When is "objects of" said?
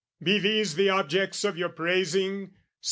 0.89-1.59